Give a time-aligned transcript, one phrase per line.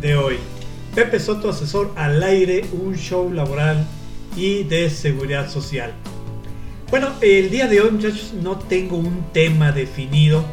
[0.00, 0.36] de hoy.
[0.94, 3.86] Pepe Soto, asesor al aire, un show laboral
[4.36, 5.92] y de seguridad social.
[6.90, 10.44] Bueno, el día de hoy muchachos no tengo un tema definido.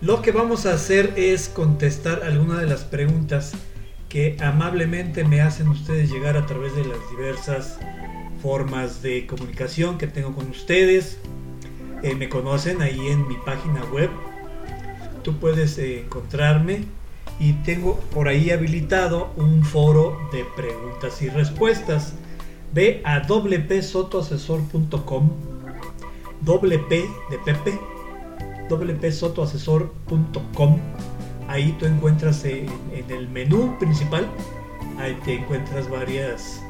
[0.00, 3.52] Lo que vamos a hacer es contestar algunas de las preguntas
[4.08, 7.78] que amablemente me hacen ustedes llegar a través de las diversas
[8.42, 11.18] formas de comunicación que tengo con ustedes.
[12.02, 14.10] Eh, me conocen ahí en mi página web.
[15.22, 16.84] Tú puedes eh, encontrarme
[17.42, 22.14] y tengo por ahí habilitado un foro de preguntas y respuestas.
[22.72, 25.30] Ve a wpsotoasesor.com
[26.44, 26.90] wp
[27.30, 27.78] de Pepe
[28.68, 30.80] wpsotoasesor.com
[31.48, 32.66] ahí tú encuentras en,
[33.08, 34.28] el menú principal
[34.98, 36.60] ahí te encuentras varias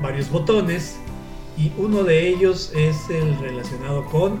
[0.00, 0.96] varios botones
[1.56, 4.40] y uno de ellos es el relacionado con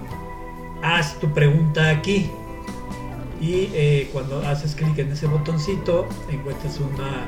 [0.82, 2.28] haz tu pregunta aquí
[3.42, 7.26] y eh, cuando haces clic en ese botoncito encuentras una,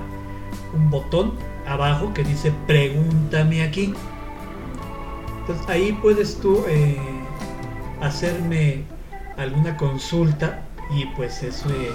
[0.72, 1.34] un botón
[1.66, 3.92] abajo que dice pregúntame aquí
[5.44, 6.96] entonces ahí puedes tú eh,
[8.00, 8.84] hacerme
[9.36, 11.90] alguna consulta y pues eso eh,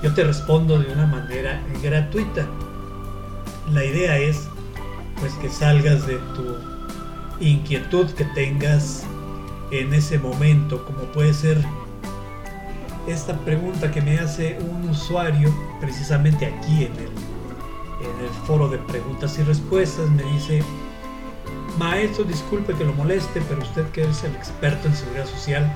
[0.00, 2.46] yo te respondo de una manera gratuita.
[3.72, 4.48] La idea es
[5.18, 6.56] pues que salgas de tu
[7.40, 9.04] inquietud que tengas
[9.72, 11.64] en ese momento como puede ser
[13.06, 17.10] esta pregunta que me hace un usuario precisamente aquí en el,
[18.46, 20.10] foro de preguntas y respuestas.
[20.10, 20.62] Me dice,
[21.78, 25.72] maestro, disculpe que lo moleste, pero usted que es el experto en seguridad social,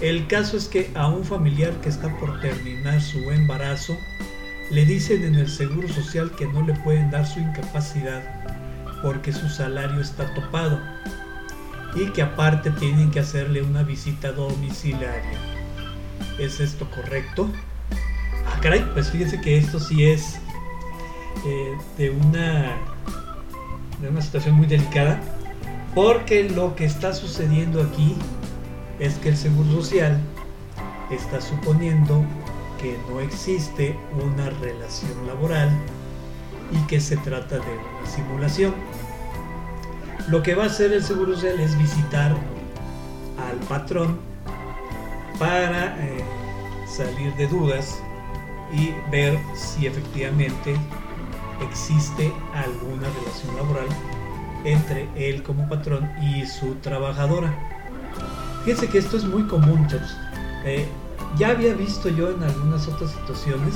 [0.00, 3.96] el caso es que a un familiar que está por terminar su embarazo,
[4.70, 8.22] le dicen en el Seguro Social que no le pueden dar su incapacidad
[9.02, 10.80] porque su salario está topado
[11.94, 15.53] y que aparte tienen que hacerle una visita domiciliaria.
[16.38, 17.48] ¿Es esto correcto?
[18.46, 20.38] Ah, caray, pues fíjense que esto sí es
[21.46, 22.76] eh, de, una,
[24.00, 25.20] de una situación muy delicada,
[25.94, 28.16] porque lo que está sucediendo aquí
[28.98, 30.20] es que el Seguro Social
[31.10, 32.24] está suponiendo
[32.80, 35.70] que no existe una relación laboral
[36.72, 38.74] y que se trata de una simulación.
[40.28, 44.18] Lo que va a hacer el Seguro Social es visitar al patrón
[45.38, 46.24] para eh,
[46.86, 48.02] salir de dudas
[48.72, 50.76] y ver si efectivamente
[51.60, 53.86] existe alguna relación laboral
[54.64, 57.54] entre él como patrón y su trabajadora.
[58.64, 60.16] Fíjense que esto es muy común, chicos.
[60.64, 60.86] Eh,
[61.36, 63.74] ya había visto yo en algunas otras situaciones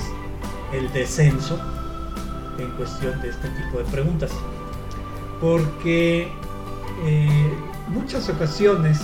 [0.73, 1.59] el descenso
[2.59, 4.31] en cuestión de este tipo de preguntas.
[5.41, 6.29] Porque
[7.05, 7.55] eh,
[7.89, 9.01] muchas ocasiones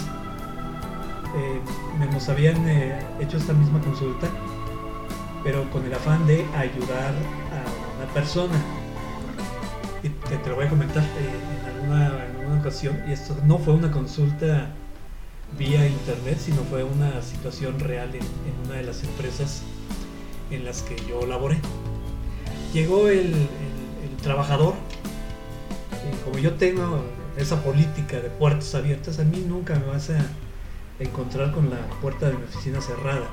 [1.37, 1.61] eh,
[2.13, 4.29] nos habían eh, hecho esta misma consulta,
[5.43, 7.13] pero con el afán de ayudar
[7.51, 8.55] a una persona.
[10.03, 13.91] Y te, lo voy a comentar eh, en, alguna, ocasión, y esto no fue una
[13.91, 14.71] consulta
[15.59, 18.23] vía internet, sino fue una situación real en,
[18.67, 19.63] una de las empresas
[20.51, 21.59] en las que yo laboré.
[22.73, 23.35] Llegó el,
[24.23, 24.75] trabajador,
[26.25, 27.05] como yo tengo
[27.37, 30.27] esa política de puertas abiertas, a mí nunca me vas a
[30.99, 33.29] encontrar con la puerta de mi oficina cerrada.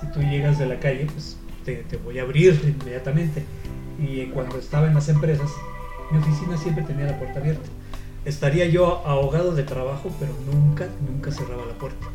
[0.00, 3.44] Si tú llegas de la calle, pues te, voy a abrir inmediatamente.
[3.98, 5.50] Y cuando estaba en las empresas,
[6.10, 7.68] mi oficina siempre tenía la puerta abierta.
[8.24, 12.06] Estaría yo ahogado de trabajo, pero nunca, nunca cerraba la puerta.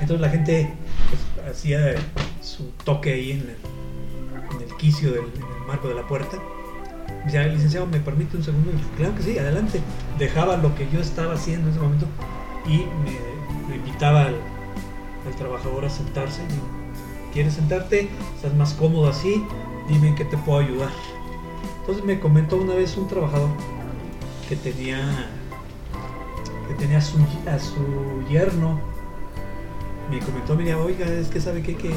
[0.00, 0.74] Entonces la gente
[1.08, 1.94] pues, hacía
[2.42, 5.24] su toque ahí en el, en el quicio del
[5.66, 6.38] marco de la puerta.
[7.24, 8.70] Me licenciado, ¿me permite un segundo?
[8.96, 9.80] claro que sí, adelante.
[10.18, 12.06] Dejaba lo que yo estaba haciendo en ese momento
[12.68, 12.86] y
[13.68, 14.36] me, invitaba al,
[15.38, 16.40] trabajador a sentarse.
[17.32, 18.08] ¿Quieres sentarte?
[18.36, 19.44] ¿Estás más cómodo así?
[19.88, 20.90] Dime qué te puedo ayudar.
[21.80, 23.50] Entonces me comentó una vez un trabajador
[24.48, 24.98] que tenía
[26.68, 28.80] que tenía a su, yerno.
[30.10, 31.90] Me comentó, mira, oiga, es que sabe que, que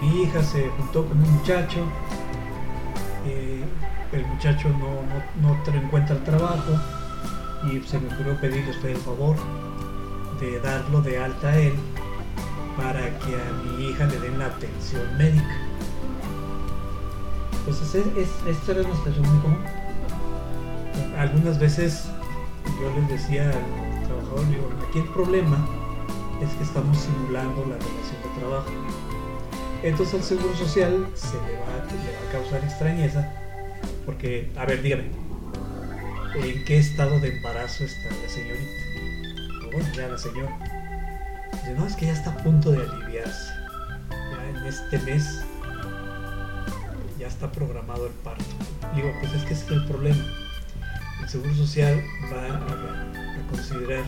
[0.00, 1.84] mi hija se juntó con un muchacho.
[3.26, 3.62] Eh,
[4.12, 6.72] el muchacho no, no encuentra el trabajo
[7.64, 9.36] y se me ocurrió pedirle usted el favor
[10.40, 11.74] de darlo de alta a él
[12.76, 15.56] para que a mi hija le den la atención médica.
[17.58, 19.58] Entonces, es, esta era una situación muy común.
[21.18, 22.06] Algunas veces
[22.80, 25.58] yo les decía al trabajador, digo, aquí el problema
[26.40, 28.70] es que estamos simulando la relación de trabajo.
[29.82, 33.30] Entonces al Seguro Social se le va a causar extrañeza
[34.06, 35.04] porque, a ver, dígame,
[36.34, 39.70] en qué estado de embarazo está la señorita.
[39.72, 40.58] Bueno, ya la señora.
[41.52, 43.52] Dice, no, es que ya está a punto de aliviarse.
[44.48, 45.42] En este mes
[47.18, 48.44] ya está programado el parto.
[48.94, 50.24] Digo, pues es que ese es el problema.
[51.22, 54.04] El Seguro Social va a, a considerar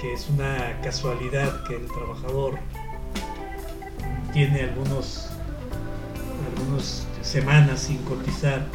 [0.00, 2.58] que es una casualidad que el trabajador
[4.32, 5.28] tiene algunos
[6.46, 8.66] algunas semanas sin cotizar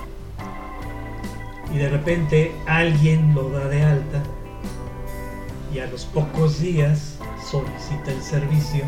[1.73, 4.23] y de repente alguien lo da de alta
[5.73, 7.17] y a los pocos días
[7.49, 8.83] solicita el servicio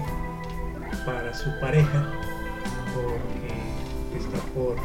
[1.06, 2.10] para su pareja
[2.94, 4.76] porque está por,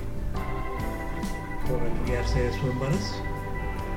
[1.69, 3.15] por aliviarse de su embarazo.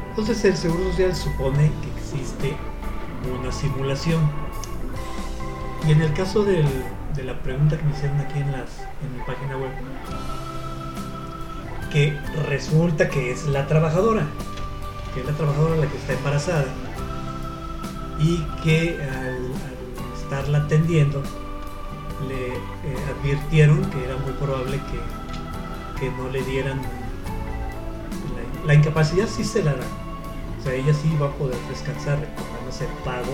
[0.10, 2.58] Entonces el Seguro Social supone que existe
[3.40, 4.30] una simulación.
[5.88, 6.64] Y en el caso de
[7.24, 8.70] la pregunta que me hicieron aquí en, las,
[9.04, 9.72] en mi página web,
[11.92, 12.18] que
[12.48, 14.26] resulta que es la trabajadora,
[15.14, 16.66] que es la trabajadora la que está embarazada
[18.20, 19.52] y que al,
[20.22, 21.22] estarla atendiendo
[22.28, 26.80] le eh, advirtieron que era muy probable que, que no le dieran
[28.66, 29.88] la, incapacidad sí se la dan.
[30.60, 33.34] O sea ella sí va a poder descansar recordándose el pago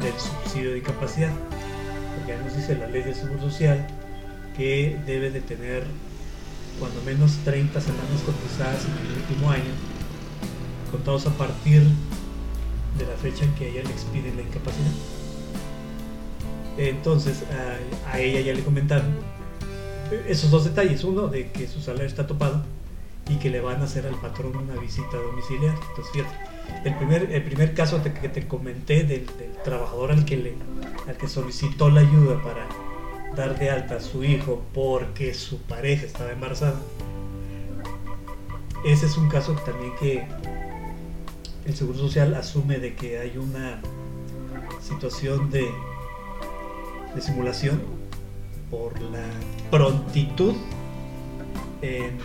[0.00, 1.32] del subsidio de incapacidad
[2.16, 3.86] porque nos dice la ley de seguro social
[4.56, 5.84] que debe de tener
[6.78, 9.72] cuando menos 30 semanas cotizadas en el último año
[10.90, 11.82] contados a partir
[12.98, 14.92] de la fecha en que ella le expide la incapacidad.
[16.76, 17.44] Entonces
[18.06, 19.14] a, ella ya le comentaron
[20.28, 21.04] esos dos detalles.
[21.04, 22.62] Uno, de que su salario está topado
[23.28, 25.78] y que le van a hacer al patrón una visita domiciliaria.
[25.90, 29.26] Entonces, fíjate, el primer, el primer caso que te comenté del,
[29.64, 30.54] trabajador al que, le,
[31.08, 32.66] al que solicitó la ayuda para
[33.36, 36.80] dar de alta a su hijo porque su pareja estaba embarazada.
[38.84, 40.26] Ese es un caso también que
[41.64, 43.80] el Seguro Social asume de que hay una
[44.80, 45.70] situación de,
[47.14, 47.80] de simulación
[48.70, 49.24] por la
[49.70, 50.54] prontitud
[51.82, 52.18] en,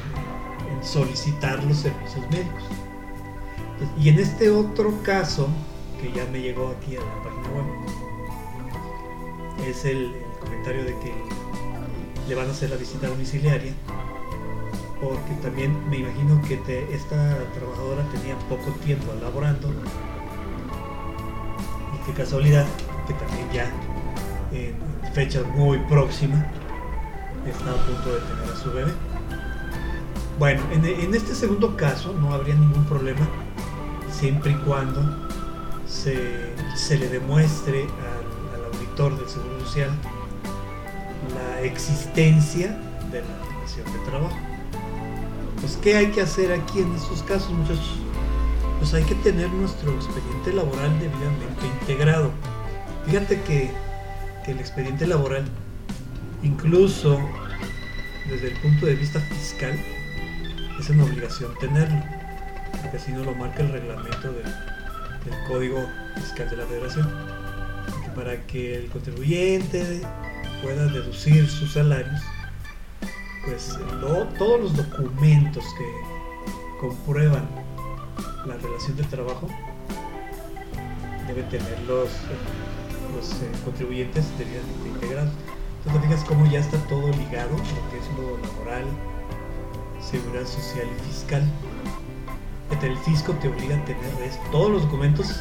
[0.82, 2.64] solicitar los servicios médicos.
[4.00, 5.48] y en este otro caso,
[6.00, 7.66] que ya me llegó aquí a la página web,
[9.68, 10.27] es el, el
[10.76, 11.14] de que
[12.28, 13.74] le van a hacer la visita domiciliaria
[15.02, 16.56] porque también me imagino que
[16.92, 19.70] esta trabajadora tenía poco tiempo elaborando
[21.94, 22.66] y qué casualidad
[23.08, 23.72] que también ya
[24.52, 26.46] en fecha muy próxima
[27.48, 28.92] está a punto de tener a su bebé.
[30.40, 33.28] Bueno, en, este segundo caso no habría ningún problema
[34.12, 35.28] siempre y cuando
[35.88, 36.54] se,
[36.98, 37.88] le demuestre
[38.54, 39.90] al auditor del Seguro Social
[41.34, 42.78] la existencia
[43.12, 44.38] de la relación de trabajo.
[45.60, 48.00] Pues, ¿qué hay que hacer aquí en estos casos, muchachos?
[48.80, 52.32] Pues hay que tener nuestro expediente laboral debidamente integrado.
[53.06, 53.72] Fíjate que,
[54.46, 55.44] el expediente laboral,
[56.42, 57.20] incluso
[58.30, 59.78] desde el punto de vista fiscal,
[60.80, 62.02] es una obligación tenerlo,
[62.82, 64.46] porque así no lo marca el reglamento del,
[65.50, 65.86] Código
[66.16, 67.10] Fiscal de la Federación.
[68.16, 70.02] para que el contribuyente
[70.62, 72.22] pueda deducir sus salarios,
[73.46, 73.78] pues
[74.38, 77.48] todos los documentos que comprueban
[78.46, 79.48] la relación de trabajo
[81.28, 85.34] deben tener los, eh, contribuyentes debidamente integrados.
[85.86, 88.86] Entonces fijas cómo ya está todo ligado, lo que es lo laboral,
[90.02, 91.44] seguridad social y fiscal.
[92.82, 94.04] El fisco te obliga a tener
[94.52, 95.36] todos los documentos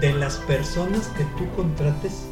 [0.00, 2.27] de las personas que tú contrates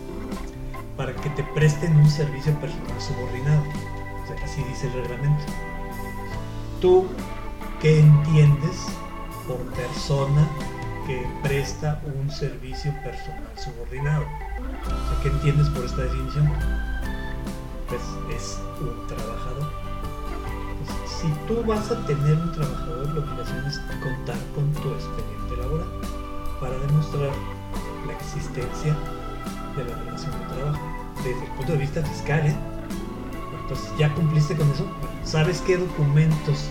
[1.23, 3.63] que te presten un servicio personal subordinado
[4.43, 5.45] así dice el reglamento.
[6.81, 7.07] ¿Tú
[7.81, 8.87] qué entiendes
[9.47, 10.47] por persona
[11.07, 14.25] que presta un servicio personal subordinado?
[15.23, 16.53] ¿qué entiendes por esta definición?
[17.89, 18.03] Pues
[18.37, 19.71] es un trabajador.
[21.07, 25.89] Si tú vas a tener un trabajador, la obligación es contar con tu expediente laboral
[26.61, 27.31] para demostrar
[28.07, 28.95] la existencia
[29.77, 32.57] de la relación de trabajo desde el punto de vista fiscal, ¿eh?
[33.63, 34.87] Entonces, ¿ya cumpliste con eso?
[35.25, 36.69] ¿Sabes qué documentos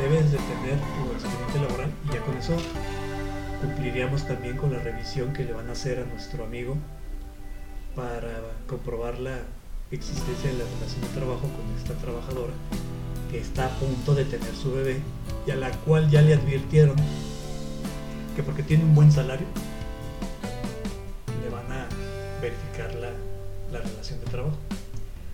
[0.00, 1.90] debes de tener tu expediente laboral?
[2.08, 2.56] Y ya con eso
[3.60, 6.76] cumpliríamos también con la revisión que le van a hacer a nuestro amigo
[7.94, 9.38] para comprobar la
[9.92, 12.52] existencia de la relación de trabajo con esta trabajadora
[13.30, 15.00] que está a punto de tener su bebé
[15.46, 16.96] y a la cual ya le advirtieron
[18.34, 19.46] que porque tiene un buen salario
[24.20, 24.56] de trabajo.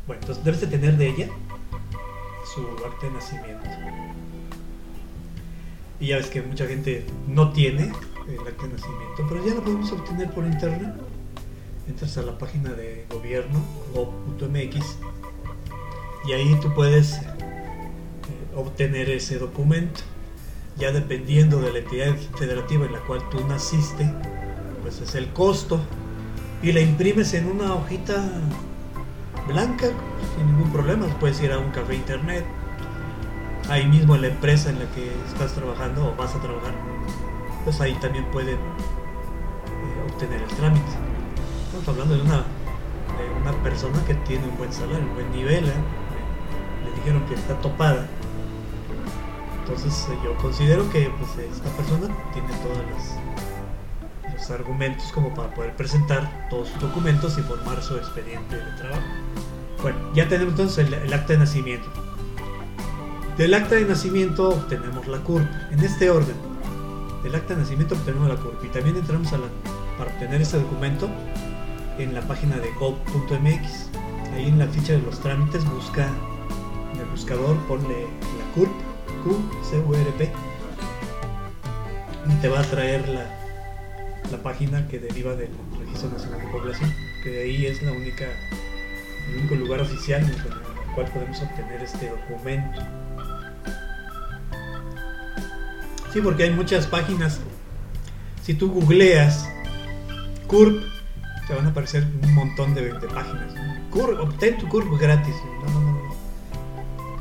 [0.06, 1.28] Bueno, entonces debes de tener de ella
[2.54, 3.68] su acta de nacimiento.
[6.00, 7.92] Y ya ves que mucha gente no tiene
[8.28, 10.94] el acta de nacimiento, pero ya lo podemos obtener por internet.
[11.88, 13.60] Entras a la página de gobierno,
[13.94, 14.98] gov.mx,
[16.26, 17.20] y ahí tú puedes
[18.54, 20.00] obtener ese documento.
[20.76, 24.10] Ya dependiendo de la entidad federativa en la cual tú naciste,
[24.82, 25.80] pues es el costo.
[26.62, 28.22] Y la imprimes en una hojita
[29.48, 29.88] blanca,
[30.36, 31.06] sin ningún problema.
[31.18, 32.44] Puedes ir a un café internet,
[33.68, 36.72] ahí mismo en la empresa en la que estás trabajando o vas a trabajar,
[37.64, 40.86] pues ahí también pueden eh, obtener el trámite.
[41.66, 42.44] Estamos hablando de una,
[43.40, 45.72] una persona que tiene un buen salario, un buen nivel, ¿eh?
[46.84, 48.06] le dijeron que está topada.
[49.60, 52.78] Entonces eh, yo considero que pues, esta persona tiene todos
[54.50, 59.02] argumentos como para poder presentar todos sus documentos y formar su expediente de trabajo.
[59.82, 61.88] Bueno, ya tenemos entonces el, acta de nacimiento.
[63.36, 66.36] Del acta de nacimiento obtenemos la CURP, en este orden.
[67.22, 69.46] Del acta de nacimiento obtenemos la CURP y también entramos a la,
[69.96, 71.08] para obtener ese documento
[71.98, 73.90] en la página de gov.mx.
[74.34, 76.08] Ahí en la ficha de los trámites busca
[76.94, 78.70] en el buscador, ponle la CURP,
[79.22, 79.36] Q,
[82.28, 83.47] y te va a traer la,
[84.32, 86.92] la página que deriva del Registro Nacional de Población,
[87.22, 88.26] que de ahí es la única,
[89.28, 92.80] el único lugar oficial en el cual podemos obtener este documento.
[96.12, 97.40] Sí, porque hay muchas páginas.
[98.42, 99.48] Si tú googleas
[100.46, 100.82] CURP,
[101.46, 103.54] te van a aparecer un montón de, páginas.
[103.90, 105.34] CURP, obtén tu CURP gratis.
[105.66, 106.16] No, no, no.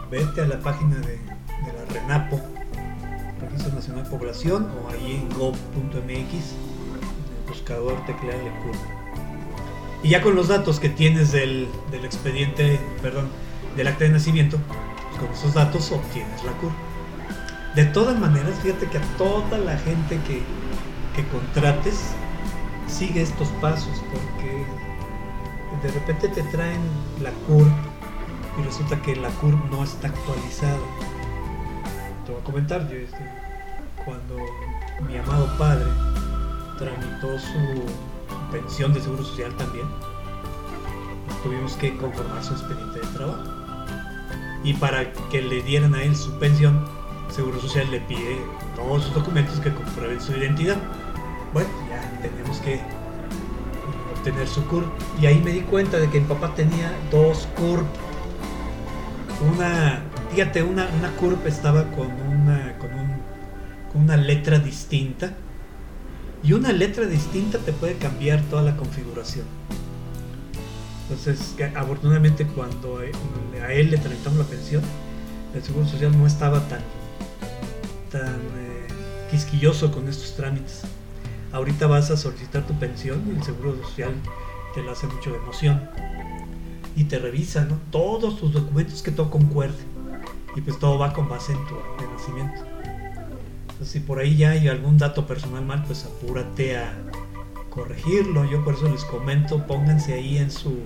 [0.09, 2.39] Vete a la página de, la RENAPO,
[3.41, 6.55] Registro Nacional de Población, o ahí en gov.mx,
[7.47, 8.75] buscador teclearle CURP.
[10.03, 13.29] Y ya con los datos que tienes del, del expediente, perdón,
[13.75, 14.57] del acta de nacimiento,
[15.09, 16.73] pues con esos datos obtienes la CURP.
[17.75, 20.41] De todas maneras, fíjate que a toda la gente que,
[21.31, 22.13] contrates
[22.87, 24.65] sigue estos pasos porque
[25.81, 26.79] de repente te traen
[27.23, 27.71] la CURP
[28.59, 30.77] y resulta que la CURP no está actualizada.
[32.25, 33.17] Te voy a comentar, yo este,
[34.05, 34.37] cuando
[35.07, 35.85] mi amado padre
[36.77, 39.87] tramitó su pensión de seguro social también,
[41.43, 43.43] tuvimos que conformar su expediente de trabajo.
[44.63, 46.85] Y para que le dieran a él su pensión,
[47.29, 48.37] Seguro Social le pide
[48.75, 50.77] todos sus documentos que comprueben su identidad.
[51.53, 52.79] Bueno, ya tenemos que
[54.15, 54.87] obtener su CURP.
[55.21, 57.85] Y ahí me di cuenta de que mi papá tenía dos CURP.
[59.53, 62.89] Una, fíjate, una, una CURP estaba con una, con,
[63.91, 65.33] con una letra distinta.
[66.43, 69.45] Y una letra distinta te puede cambiar toda la configuración.
[71.09, 74.83] Entonces, afortunadamente cuando a él le tramitamos la pensión,
[75.55, 76.81] el Seguro Social no estaba tan
[78.11, 78.87] tan eh,
[79.31, 80.81] quisquilloso con estos trámites.
[81.51, 84.13] Ahorita vas a solicitar tu pensión y el Seguro Social
[84.73, 85.89] te lo hace mucho de emoción.
[86.95, 89.77] Y te revisa todos tus documentos que todo concuerde.
[90.55, 91.75] Y pues todo va con base en tu
[92.13, 92.76] nacimiento.
[93.77, 96.91] Entonces, si por ahí ya hay algún dato personal mal, pues apúrate a
[97.69, 98.43] corregirlo.
[98.43, 100.79] Yo por eso les comento, pónganse ahí en su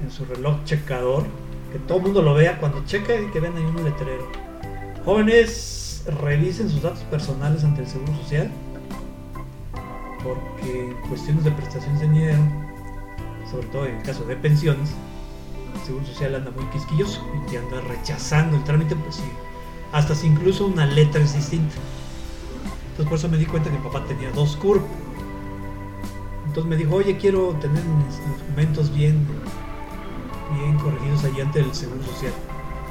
[0.00, 1.24] en su reloj checador,
[1.70, 4.26] que todo el mundo lo vea cuando cheque y que vean ahí un letrero.
[5.04, 8.50] Jóvenes, revisen sus datos personales ante el Seguro Social,
[10.22, 12.38] porque en cuestiones de prestaciones de dinero,
[13.50, 14.90] sobre todo en el caso de pensiones,
[15.74, 19.30] el Seguro Social anda muy quisquilloso y te anda rechazando el trámite, pues sí,
[19.94, 21.76] hasta si incluso una letra es distinta.
[22.90, 24.82] Entonces por eso me di cuenta que mi papá tenía dos CURP.
[26.46, 29.24] Entonces me dijo, oye, quiero tener mis documentos bien,
[30.52, 32.32] bien corregidos allí ante el Seguro Social.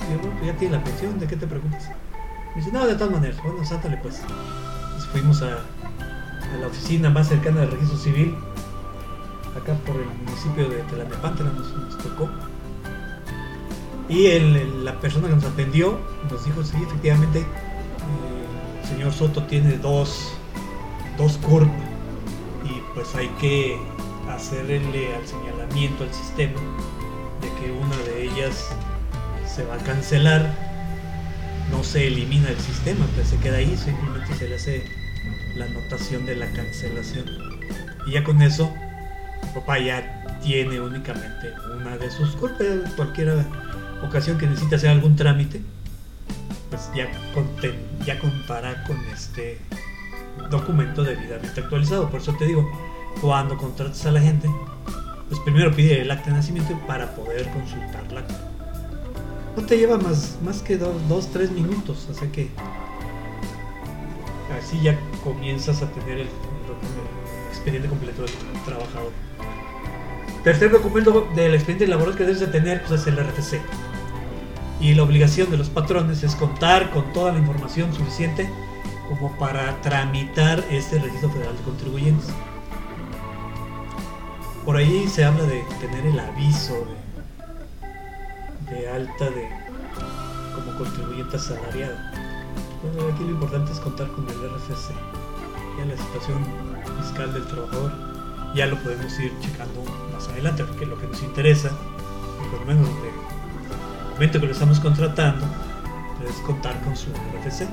[0.07, 1.89] Y yo, bueno, pues ya tiene la pensión, ¿de qué te preocupas?
[2.55, 4.21] Me dice, no, de todas maneras, bueno, sátale pues.
[4.93, 5.59] Nos fuimos a,
[6.57, 8.35] la oficina más cercana del registro civil,
[9.59, 12.29] acá por el municipio de Telanepantla nos, nos tocó.
[14.09, 14.39] Y
[14.83, 15.97] la persona que nos atendió
[16.29, 20.33] nos dijo, sí, efectivamente, eh, el señor Soto tiene dos,
[21.17, 21.39] dos
[22.63, 23.77] y pues hay que
[24.29, 26.59] hacerle al señalamiento al sistema
[27.41, 28.69] de que una de ellas
[29.45, 30.73] se va a cancelar
[31.71, 34.83] no se elimina el sistema, pues se queda ahí, simplemente se le hace
[35.55, 37.25] la anotación de la cancelación.
[38.05, 38.71] Y ya con eso,
[39.55, 43.45] papá ya tiene únicamente una de sus culpas, cualquier
[44.05, 45.61] ocasión que necesite hacer algún trámite,
[46.69, 47.07] pues ya,
[48.05, 49.59] ya contará con este
[50.49, 52.09] documento debidamente actualizado.
[52.09, 52.69] Por eso te digo,
[53.21, 54.49] cuando contrates a la gente,
[55.29, 58.23] pues primero pide el acta de nacimiento para poder consultarla
[59.55, 62.49] no te lleva más, más que dos, tres minutos, así que
[64.57, 66.27] así ya comienzas a tener el,
[67.49, 68.31] expediente completo del
[68.65, 69.11] trabajador.
[70.43, 73.61] Tercer documento del expediente laboral que debes de tener pues, es el RTC.
[74.79, 78.49] Y la obligación de los patrones es contar con toda la información suficiente
[79.07, 82.29] como para tramitar este registro federal de contribuyentes.
[84.65, 86.85] Por ahí se habla de tener el aviso
[88.69, 89.49] de, de alta de
[90.55, 91.97] como contribuyente asalariado.
[92.81, 94.91] Bueno, aquí lo importante es contar con el RFC.
[95.77, 96.45] Ya la situación
[97.01, 97.91] fiscal del trabajador
[98.53, 101.71] ya lo podemos ir checando más adelante, porque lo que nos interesa,
[102.51, 103.22] por lo menos el
[104.13, 105.45] momento que lo estamos contratando,
[106.27, 107.67] es contar con su RFC.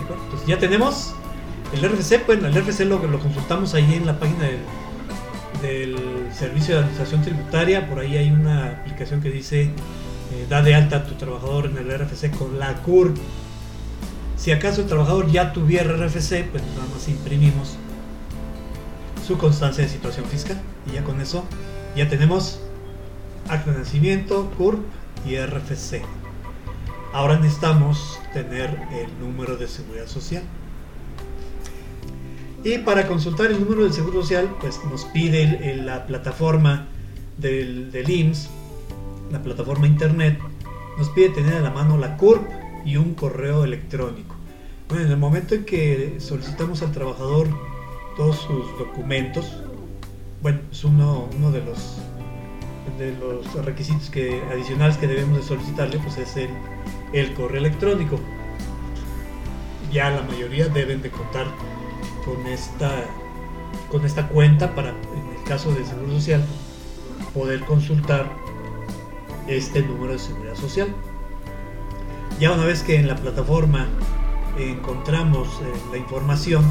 [0.00, 1.14] Entonces ya tenemos
[1.72, 4.64] el RFC, bueno, el RFC lo, lo consultamos ahí en la página del,
[6.32, 10.96] Servicio de Administración Tributaria, por ahí hay una aplicación que dice eh, da de alta
[10.96, 13.14] a tu trabajador en el RFC con la CUR.
[14.36, 17.76] Si acaso el trabajador ya tuviera RFC, pues nada más imprimimos
[19.26, 21.44] su constancia de situación fiscal y ya con eso
[21.96, 22.60] ya tenemos
[23.48, 24.84] acta de nacimiento, CURP
[25.24, 26.02] y RFC.
[27.12, 30.42] Ahora necesitamos tener el número de seguridad social.
[32.64, 36.88] Y para consultar el número del seguro social, pues nos pide la plataforma
[37.36, 38.48] del, del IMSS,
[39.30, 40.38] la plataforma internet,
[40.98, 42.48] nos pide tener a la mano la CURP
[42.84, 44.34] y un correo electrónico.
[44.88, 47.48] Bueno, en el momento en que solicitamos al trabajador
[48.16, 49.58] todos sus documentos,
[50.42, 51.98] bueno, es uno, uno de los
[52.98, 56.50] de los requisitos que, adicionales que debemos de solicitarle, pues es el,
[57.12, 58.18] el correo electrónico.
[59.92, 61.46] Ya la mayoría deben de contar
[62.24, 62.90] con esta,
[63.90, 66.44] con esta cuenta para, en el caso del Seguro Social,
[67.32, 68.30] poder consultar
[69.46, 70.88] este número de seguridad social.
[72.40, 73.86] Ya una vez que en la plataforma
[74.58, 76.64] encontramos eh, la información,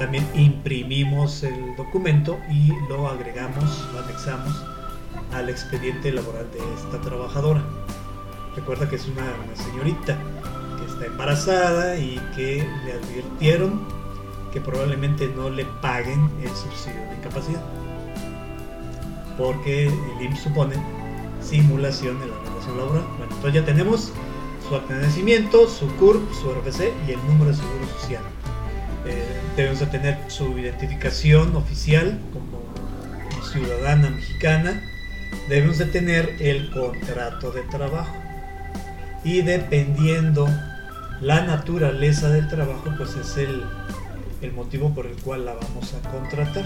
[0.00, 4.64] también imprimimos el documento y lo agregamos, lo anexamos
[5.34, 7.62] al expediente laboral de esta trabajadora.
[8.56, 10.16] Recuerda que es una, señorita
[10.78, 13.78] que está embarazada y que le advirtieron
[14.50, 17.62] que probablemente no le paguen el subsidio de incapacidad.
[19.36, 20.76] Porque el IMSS supone
[21.42, 23.04] simulación de la relación laboral.
[23.18, 24.12] Bueno, entonces ya tenemos
[24.66, 28.22] su acta su CURP, su RFC y el número de seguro social.
[29.06, 29.24] Eh,
[29.56, 32.60] debemos de tener su identificación oficial como
[33.50, 34.82] ciudadana mexicana.
[35.48, 38.14] Debemos de tener el contrato de trabajo
[39.24, 40.48] y dependiendo
[41.20, 43.64] la naturaleza del trabajo, pues es el,
[44.40, 46.64] el motivo por el cual la vamos a contratar.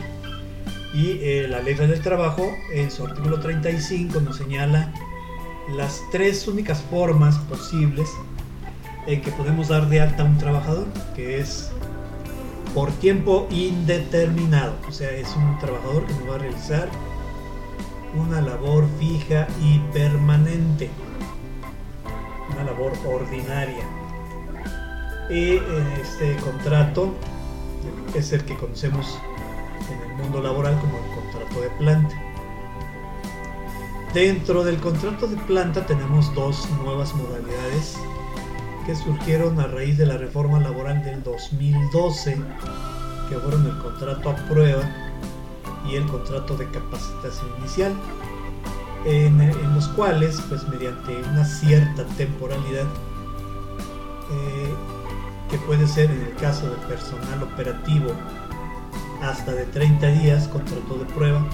[0.92, 4.92] Y eh, la ley del trabajo en su artículo 35 nos señala
[5.76, 8.08] las tres únicas formas posibles
[9.06, 11.72] en que podemos dar de alta a un trabajador, que es
[12.74, 16.88] por tiempo indeterminado, o sea, es un trabajador que nos va a realizar
[18.14, 20.90] una labor fija y permanente
[22.52, 23.84] una labor ordinaria.
[25.30, 25.56] Y
[26.00, 27.14] este contrato
[28.14, 29.18] es el que conocemos
[29.90, 32.22] en el mundo laboral como el contrato de planta.
[34.12, 37.96] Dentro del contrato de planta tenemos dos nuevas modalidades
[38.84, 42.36] que surgieron a raíz de la reforma laboral del 2012,
[43.28, 44.82] que fueron el contrato a prueba
[45.88, 47.92] y el contrato de capacitación inicial
[49.04, 52.86] en, los cuales, pues mediante una cierta temporalidad,
[54.32, 54.74] eh,
[55.50, 58.12] que puede ser en el caso del personal operativo
[59.22, 61.44] hasta de 30 días, contrato de prueba,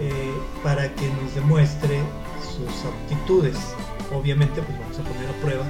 [0.00, 2.00] eh, para que nos demuestre
[2.42, 3.56] sus aptitudes.
[4.14, 5.66] Obviamente, pues vamos a poner a prueba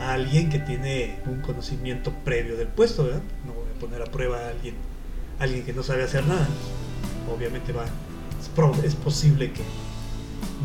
[0.00, 3.22] a alguien que tiene un conocimiento previo del puesto, ¿verdad?
[3.44, 4.76] No voy a poner a prueba a alguien,
[5.38, 6.46] alguien que no sabe hacer nada.
[7.34, 7.84] Obviamente va
[8.84, 9.62] es posible que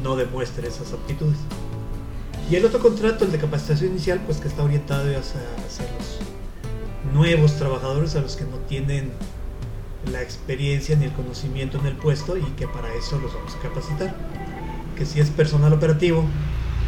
[0.03, 1.37] no demuestre esas aptitudes.
[2.49, 7.13] Y el otro contrato, el de capacitación inicial, pues que está orientado hacia, hacia los
[7.13, 9.11] nuevos trabajadores, a los que no tienen
[10.11, 13.59] la experiencia ni el conocimiento en el puesto y que para eso los vamos a
[13.59, 14.15] capacitar.
[14.97, 16.25] Que si es personal operativo,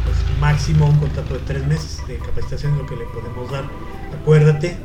[0.06, 3.64] pues máximo un contrato de tres meses de capacitación lo que le podemos dar.
[4.20, 4.76] Acuérdate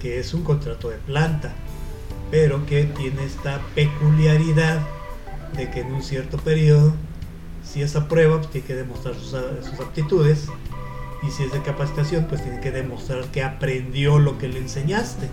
[0.00, 1.52] que es un contrato de planta,
[2.30, 4.80] pero que tiene esta peculiaridad
[5.56, 6.94] de que en un cierto periodo,
[7.64, 10.46] si es a prueba, pues tiene que demostrar sus, aptitudes,
[11.22, 15.28] y si es de capacitación, pues tiene que demostrar que aprendió lo que le enseñaste.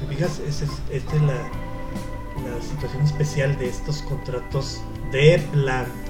[0.00, 0.40] ¿Te fijas?
[0.40, 4.82] Esta es, la, la situación especial de estos contratos
[5.12, 6.05] de planta.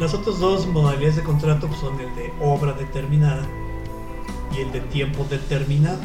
[0.00, 3.46] Las otras dos modalidades de contrato pues, son el de obra determinada
[4.56, 5.98] y el de tiempo determinado.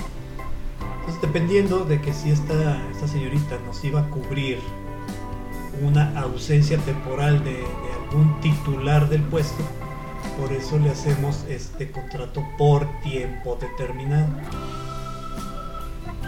[1.00, 4.60] Entonces, dependiendo de que si esta, esta señorita nos iba a cubrir
[5.82, 7.64] una ausencia temporal de,
[8.04, 9.64] algún titular del puesto,
[10.38, 14.28] por eso le hacemos este contrato por tiempo determinado.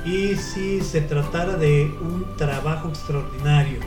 [0.06, 3.80] Y si se tratara de un trabajo extraordinario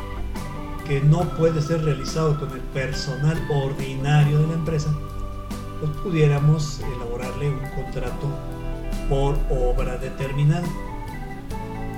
[0.91, 4.93] que no puede ser realizado con el personal ordinario de la empresa,
[5.79, 8.27] pues pudiéramos elaborarle un contrato
[9.09, 10.67] por obra determinada.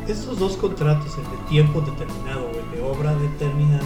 [0.06, 3.80] Estos dos contratos, el de tiempo determinado o el de obra determinada,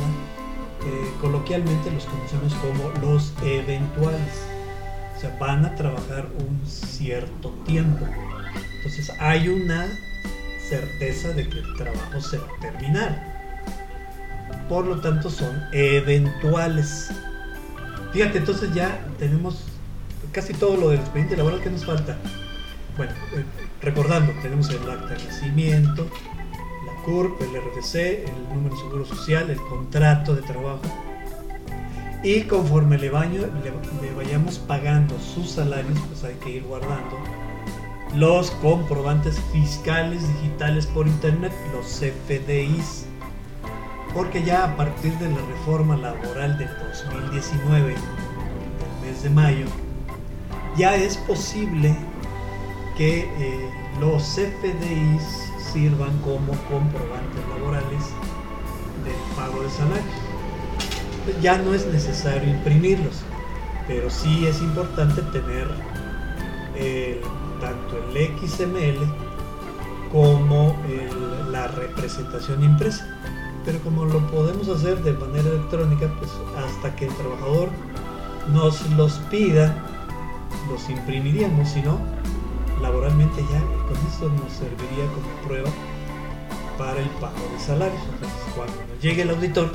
[0.84, 4.44] eh, coloquialmente los conocemos como los eventuales.
[5.16, 8.04] O sea, van a trabajar un cierto tiempo.
[8.78, 9.86] Entonces hay una
[10.68, 13.35] certeza de que el trabajo se va a terminar.
[14.68, 17.10] Por lo tanto son eventuales.
[18.12, 19.64] Fíjate, entonces ya tenemos
[20.32, 22.16] casi todo lo del expediente laboral que nos falta.
[22.96, 23.44] Bueno, eh,
[23.82, 26.08] recordando, tenemos el acta de nacimiento,
[26.86, 30.82] la CURP, el RFC, el número de seguro social, el contrato de trabajo.
[32.22, 37.18] Y conforme le, le, vayamos pagando sus salarios, pues hay que ir guardando
[38.14, 43.05] los comprobantes fiscales digitales por internet, los CFDIs.
[44.16, 47.96] Porque ya a partir de la reforma laboral del 2019, del
[49.02, 49.66] mes de mayo,
[50.74, 51.94] ya es posible
[52.96, 55.22] que eh, los CFDIs
[55.70, 58.04] sirvan como comprobantes laborales
[59.04, 61.42] del pago de salarios.
[61.42, 63.22] Ya no es necesario imprimirlos,
[63.86, 65.68] pero sí es importante tener
[67.60, 68.96] tanto el XML
[70.10, 70.74] como
[71.50, 73.15] la representación impresa.
[73.66, 77.68] Pero como lo podemos hacer de manera electrónica, pues hasta que el trabajador
[78.52, 79.76] nos los pida,
[80.70, 81.98] los imprimiríamos, si no,
[82.80, 85.70] laboralmente ya con esto nos serviría como prueba
[86.78, 88.00] para el pago de salarios.
[88.14, 89.72] Entonces, cuando nos llegue el auditor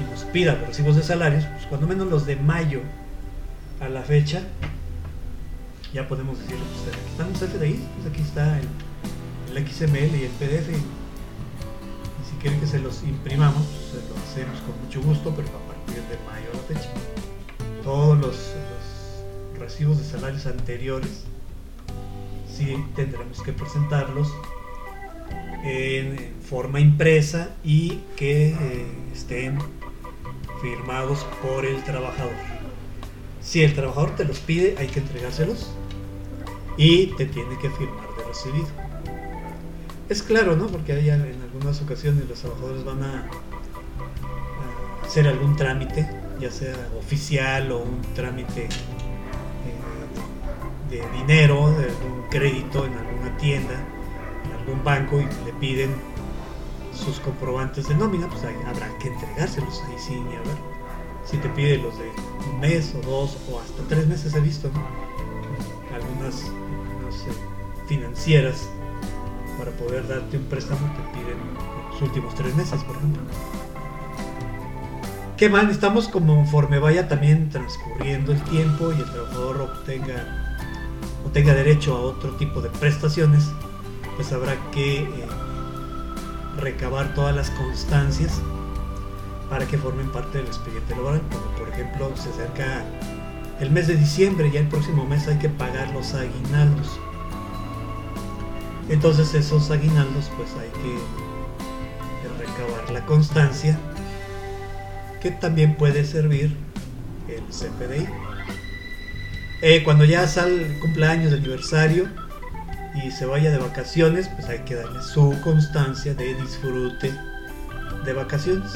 [0.00, 2.80] y nos pida los recibos de salarios, pues cuando menos los de mayo
[3.80, 4.42] a la fecha,
[5.92, 10.30] ya podemos decirle, pues aquí están los FDI, pues aquí está el, XML y el
[10.32, 10.68] PDF.
[12.46, 16.16] Quieren que se los imprimamos, pues lo hacemos con mucho gusto, pero a partir de
[16.26, 16.92] mayo a la fecha.
[17.82, 18.52] Todos los
[19.58, 21.24] recibos de salarios anteriores
[22.48, 24.28] sí tendremos que presentarlos
[25.64, 29.58] en forma impresa y que eh, estén
[30.62, 32.36] firmados por el trabajador.
[33.42, 35.72] Si el trabajador te los pide, hay que entregárselos
[36.76, 38.85] y te tiene que firmar de recibido.
[40.08, 40.68] Es claro, ¿no?
[40.68, 43.28] Porque hay, en algunas ocasiones los trabajadores van a,
[45.04, 46.08] hacer algún trámite,
[46.40, 48.68] ya sea oficial o un trámite
[50.90, 53.74] de dinero, de algún crédito en alguna tienda,
[54.44, 55.90] en algún banco y le piden
[56.92, 60.56] sus comprobantes de nómina, pues habrá que entregárselos, ahí sí, ni a ver.
[61.24, 62.10] Si te pide los de
[62.48, 64.70] un mes o dos o hasta tres meses he visto,
[65.92, 67.32] algunas, eh,
[67.88, 68.68] financieras
[69.66, 71.38] para poder darte un préstamo te piden
[71.90, 73.22] los últimos tres meses, por ejemplo.
[75.36, 80.42] Qué mal, estamos conforme vaya también transcurriendo el tiempo y el trabajador obtenga
[81.32, 83.44] tenga derecho a otro tipo de prestaciones,
[84.14, 85.06] pues habrá que eh,
[86.56, 88.40] recabar todas las constancias
[89.50, 91.20] para que formen parte del expediente laboral.
[91.30, 92.84] Como por ejemplo, se acerca
[93.60, 96.98] el mes de diciembre, ya el próximo mes hay que pagar los aguinaldos.
[98.88, 100.98] Entonces esos aguinaldos pues hay que
[102.38, 103.78] recabar la constancia
[105.20, 106.56] que también puede servir
[107.28, 108.06] el CFDI.
[109.62, 112.08] Eh, cuando ya sale cumpleaños, aniversario
[112.94, 117.12] y se vaya de vacaciones, pues hay que darle su constancia de disfrute
[118.04, 118.72] de vacaciones.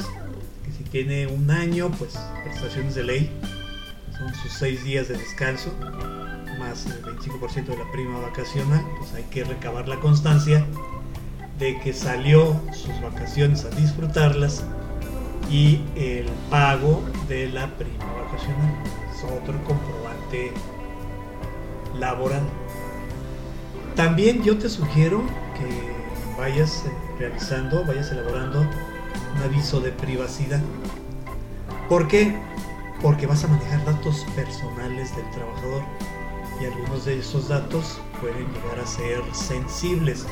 [0.65, 3.31] Que si tiene un año, pues prestaciones de ley,
[4.17, 5.73] son sus seis días de descanso,
[6.61, 10.63] más el 25% de la prima vacacional, pues hay que recabar la constancia
[11.57, 14.63] de que salió sus vacaciones a disfrutarlas
[15.49, 18.73] y el pago de la prima vacacional.
[19.11, 20.53] Es otro comprobante
[21.99, 22.43] laboral.
[23.95, 25.23] También yo te sugiero
[25.57, 30.61] que vayas eh, realizando, vayas elaborando un aviso de privacidad.
[31.89, 32.39] ¿Por qué?
[33.01, 35.83] Porque vas a manejar datos personales del trabajador
[36.61, 40.25] y algunos de esos datos pueden llegar a ser sensibles.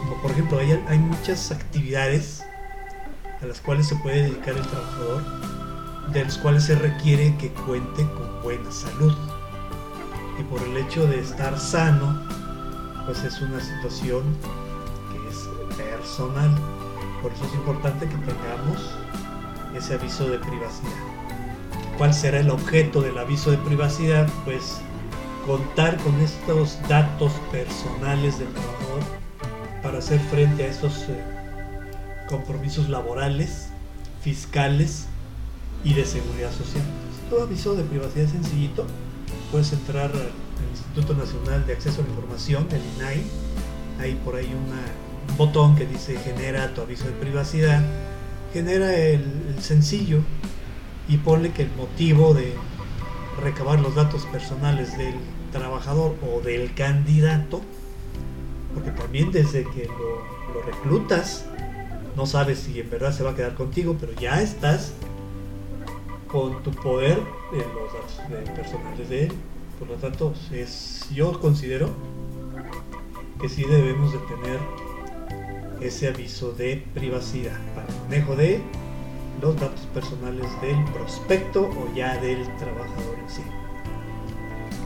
[0.00, 2.42] Como por ejemplo, hay, hay muchas actividades
[3.42, 5.22] a las cuales se puede dedicar el trabajador,
[6.12, 9.14] de las cuales se requiere que cuente con buena salud
[10.38, 12.22] y por el hecho de estar sano,
[13.04, 14.22] pues es una situación
[15.10, 16.54] que es personal.
[17.22, 18.90] Por eso es importante que tengamos
[19.74, 20.92] ese aviso de privacidad.
[21.98, 24.28] ¿Cuál será el objeto del aviso de privacidad?
[24.44, 24.80] Pues
[25.46, 29.02] contar con estos datos personales del trabajador
[29.80, 31.22] para hacer frente a estos eh,
[32.28, 33.68] compromisos laborales,
[34.20, 35.06] fiscales
[35.84, 36.82] y de seguridad social.
[37.30, 38.86] Todo aviso de privacidad sencillito.
[39.52, 40.30] Puedes entrar al
[40.72, 43.22] Instituto Nacional de Acceso a la Información, el INAI.
[44.00, 47.82] Hay por ahí un botón que dice genera tu aviso de privacidad.
[48.52, 50.22] Genera el, el sencillo
[51.08, 52.54] y ponle que el motivo de
[53.40, 55.14] recabar los datos personales del
[55.50, 57.60] trabajador o del candidato,
[58.74, 61.44] porque también desde que lo, reclutas,
[62.16, 64.92] no sabes si en verdad se va a quedar contigo, pero ya estás
[66.28, 67.18] con tu poder
[67.52, 69.32] en los datos personales de él.
[69.78, 71.90] Por lo tanto, es, yo considero
[73.40, 74.58] que sí debemos de tener
[75.80, 78.62] ese aviso de privacidad para el manejo de
[79.42, 83.42] los datos personales del prospecto o ya del trabajador en sí.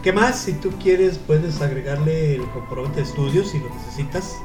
[0.03, 0.39] ¿Qué más?
[0.39, 4.39] Si tú quieres puedes agregarle el comprobante de estudios si lo necesitas.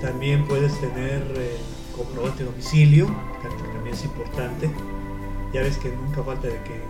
[0.00, 3.06] También puedes tener el comprobante de domicilio,
[3.40, 4.68] que también es importante.
[5.52, 6.82] Ya ves que nunca falta de que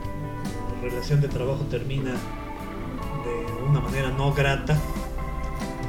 [0.77, 4.79] la relación de trabajo termina de una manera no grata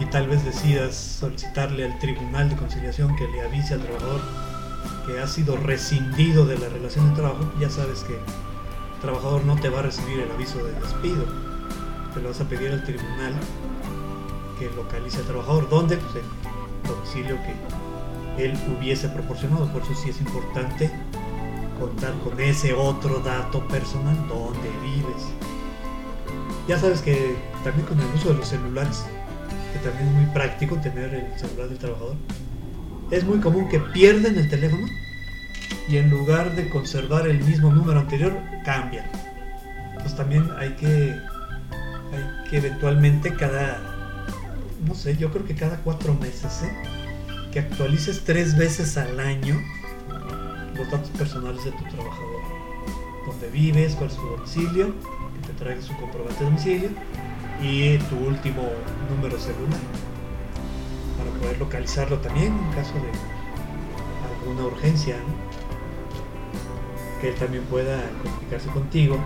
[0.02, 4.22] y tal vez decidas solicitarle al tribunal de conciliación que le avise al trabajador
[5.06, 8.20] que ha sido rescindido de la relación de trabajo, ya sabes que
[9.00, 11.26] trabajador no te va a recibir el aviso de despido.
[12.14, 13.34] Te lo vas a pedir al tribunal
[14.58, 15.70] que localice al trabajador.
[15.70, 15.98] ¿Dónde?
[15.98, 19.68] Pues el domicilio que él hubiese proporcionado.
[19.72, 20.92] Por eso sí es importante
[21.80, 25.28] contar con ese otro dato personal, dónde vives.
[26.68, 29.06] Ya sabes que también con el uso de los celulares,
[29.74, 32.16] que también es muy práctico tener el celular del trabajador,
[33.12, 34.86] es muy común que pierden el teléfono
[35.89, 39.06] y en lugar de conservar el mismo número anterior, cambian.
[39.99, 41.15] Pues también hay que,
[42.13, 43.82] hay que eventualmente cada,
[44.86, 46.71] no sé, yo creo que cada cuatro meses, ¿eh?
[47.52, 49.60] que actualices tres veces al año
[50.75, 52.41] los datos personales de tu trabajador.
[53.25, 54.93] Dónde vives, cuál es tu domicilio,
[55.41, 56.89] que te traiga su comprobante de domicilio
[57.62, 58.63] y tu último
[59.10, 59.80] número celular
[61.17, 65.17] para poder localizarlo también en caso de alguna urgencia.
[67.22, 69.18] Que él también pueda comunicarse contigo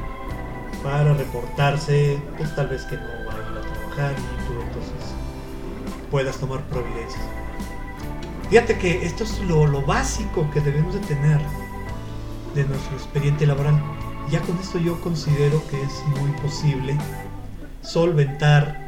[0.83, 5.15] para reportarse, pues tal vez que no va a a trabajar y tú entonces
[6.11, 7.23] puedas tomar providencias.
[8.49, 11.39] Fíjate que esto es lo, lo, básico que debemos de tener
[12.53, 13.81] de nuestro expediente laboral.
[14.29, 16.97] Ya con esto yo considero que es muy posible
[17.81, 18.83] solventar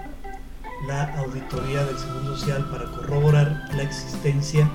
[0.88, 4.70] la auditoría del Seguro Social para corroborar la existencia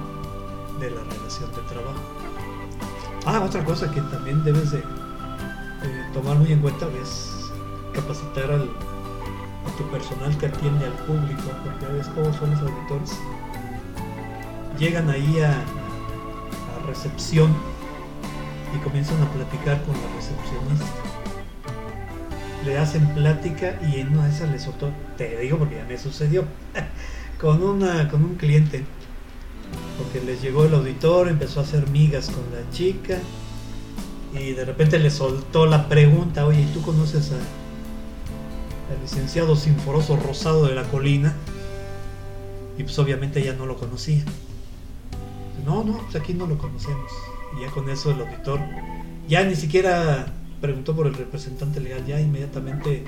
[0.80, 2.19] de la relación de trabajo.
[3.26, 7.50] Ah, otra cosa que también debes de, de tomar muy en cuenta es
[7.94, 13.18] capacitar al, a tu personal que atiende al público, porque ves cómo son los auditores
[14.80, 17.54] llegan ahí a, a, recepción
[18.74, 20.86] y comienzan a platicar con la recepcionista.
[22.64, 25.98] Le hacen plática y en una de esas les soltó, te digo porque ya me
[25.98, 26.44] sucedió,
[27.40, 28.84] con, una, con un cliente.
[30.12, 33.18] Porque les llegó el auditor, empezó a hacer migas con la chica
[34.34, 40.66] y de repente le soltó la pregunta, oye, ¿y tú conoces al licenciado Sinforoso Rosado
[40.66, 41.36] de la Colina?
[42.76, 44.24] Y pues obviamente ella no lo conocía.
[45.64, 47.12] No, no, pues aquí no lo conocemos.
[47.56, 48.58] Y ya con eso el auditor
[49.28, 53.04] ya ni siquiera preguntó por el representante legal, ya inmediatamente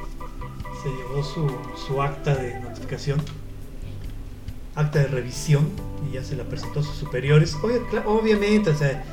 [0.82, 1.50] se llevó su,
[1.86, 3.20] su acta de notificación,
[4.74, 5.68] acta de revisión,
[6.08, 7.56] y ya se la presentó a sus superiores.
[8.06, 9.04] obviamente, o sea,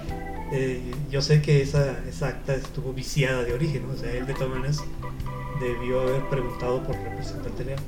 [0.52, 4.34] eh, yo sé que esa, esa, acta estuvo viciada de origen, o sea, él de
[4.34, 4.84] todas maneras
[5.60, 7.84] debió haber preguntado por representante legal.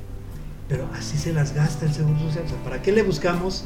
[0.68, 2.44] Pero así se las gasta el Seguro Social.
[2.46, 3.64] O sea, ¿para qué le buscamos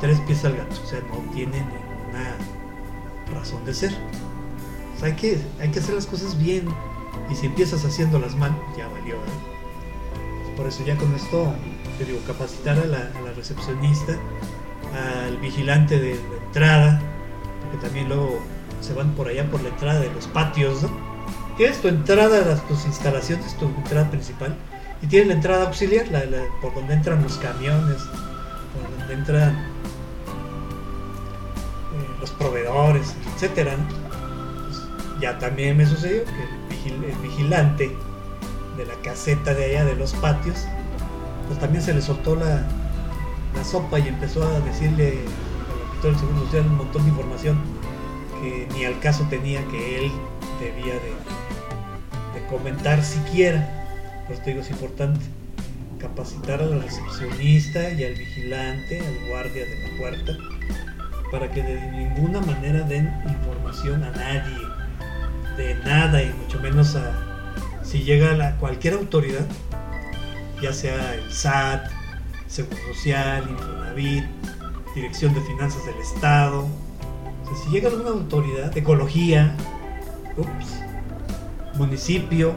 [0.00, 0.76] tres pies al gato?
[0.82, 2.36] O sea, no tiene ninguna
[3.34, 3.92] razón de ser.
[5.02, 6.68] Hay que, hay que hacer las cosas bien.
[7.30, 9.16] Y si empiezas haciéndolas mal, ya valió.
[9.16, 10.54] ¿eh?
[10.56, 11.52] Por eso ya con esto,
[11.98, 14.14] te digo, capacitar a la, recepcionista,
[15.26, 17.02] al vigilante de la entrada,
[17.62, 18.40] porque también luego
[18.80, 20.90] se van por allá por la entrada de los patios, ¿no?
[21.56, 24.56] Tienes tu entrada a tus instalaciones, tu entrada principal,
[25.02, 29.50] y tienes la entrada auxiliar, la, la, por donde entran los camiones, por donde entran
[29.50, 29.56] eh,
[32.20, 33.74] los proveedores, etcétera.
[34.66, 34.82] Pues
[35.20, 36.58] ya también me sucedió que
[36.88, 37.94] el, vigilante
[38.76, 40.66] de la caseta de allá de los patios,
[41.48, 42.62] pues también se le soltó la,
[43.54, 47.58] la sopa y empezó a decirle al auditor del Seguro Social un montón de información
[48.40, 50.12] que ni al caso tenía que él
[50.60, 51.12] debía de,
[52.48, 53.68] comentar siquiera.
[54.24, 55.20] Por eso te digo, es importante
[55.98, 60.32] capacitar al recepcionista y al vigilante, al guardia de la puerta,
[61.30, 64.58] para que de ninguna manera den información a nadie,
[65.56, 67.24] de nada y mucho menos a
[67.82, 69.46] si llega a cualquier autoridad,
[70.60, 71.90] ya sea el SAT,
[72.46, 74.24] Seguro Social, Infonavit,
[74.94, 76.66] Dirección de Finanzas del Estado,
[77.64, 79.54] si llega alguna autoridad, ecología,
[81.74, 82.54] municipio,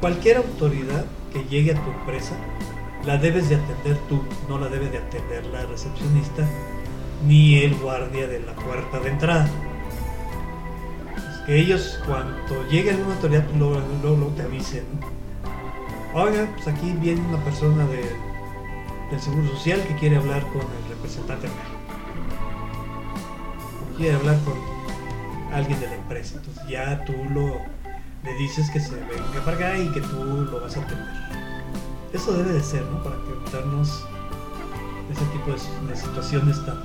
[0.00, 2.36] cualquier autoridad que llegue a tu empresa,
[3.04, 6.46] la debes de atender tú, no la debe de atender la recepcionista
[7.26, 9.48] ni el guardia de la puerta de entrada.
[11.46, 14.84] que ellos cuando llegue alguna autoridad luego, luego, te avisen.
[16.18, 21.46] Oiga, pues aquí viene una persona del Seguro Social que quiere hablar con el representante
[23.98, 24.54] quiere hablar con
[25.52, 26.36] alguien de la empresa.
[26.38, 27.60] Entonces ya tú lo
[28.24, 31.06] le dices que se venga para acá y que tú lo vas a atender.
[32.14, 33.02] Eso debe de ser, ¿no?
[33.02, 34.02] Para evitarnos
[35.12, 36.82] ese tipo de, situaciones tan,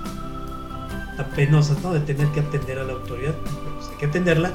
[1.15, 1.93] tan penosas, ¿no?
[1.93, 3.35] De tener que atender a la autoridad.
[3.35, 4.51] Pues hay que atenderla,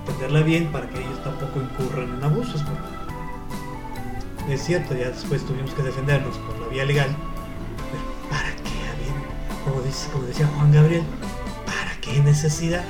[0.00, 2.62] atenderla bien para que ellos tampoco incurran en abusos.
[4.48, 7.14] Es cierto, ya después tuvimos que defendernos por la vía legal.
[7.90, 9.64] Pero ¿para qué?
[9.64, 11.04] Como, dice, como decía Juan Gabriel,
[12.02, 12.84] qué necesidad?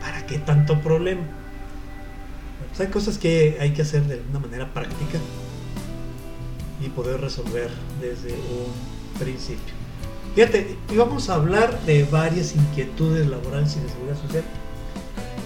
[0.00, 1.22] ¿Para qué tanto problema?
[2.68, 5.18] Pues hay cosas que hay que hacer de una manera práctica
[6.80, 9.74] y poder resolver desde un principio.
[10.34, 14.44] Fíjate, íbamos a hablar de varias inquietudes laborales y de seguridad social.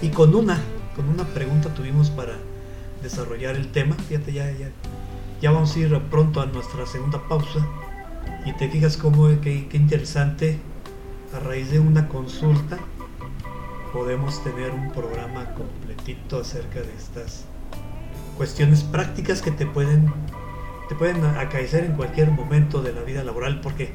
[0.00, 0.58] Y con una,
[0.96, 2.38] con una pregunta tuvimos para
[3.02, 3.94] desarrollar el tema.
[4.08, 4.70] Fíjate, ya, ya,
[5.40, 7.66] ya vamos a ir pronto a nuestra segunda pausa.
[8.44, 10.58] Y te fijas cómo, qué, qué interesante
[11.34, 12.78] a raíz de una consulta
[13.92, 17.44] podemos tener un programa completito acerca de estas
[18.36, 20.12] cuestiones prácticas que te pueden
[20.88, 23.92] te pueden acaecer en cualquier momento de la vida laboral porque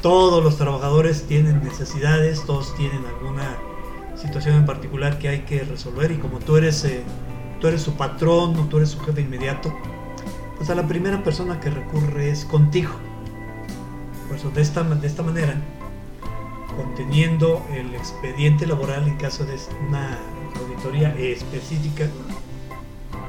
[0.00, 3.56] todos los trabajadores tienen necesidades, todos tienen alguna
[4.14, 7.02] situación en particular que hay que resolver y como tú eres eh,
[7.60, 9.74] tú eres su patrón o tú eres su jefe inmediato,
[10.56, 12.92] pues a la primera persona que recurre es contigo.
[14.26, 15.54] Por eso de esta, de esta manera
[16.76, 20.18] conteniendo el expediente laboral en caso de una
[20.58, 22.06] auditoría específica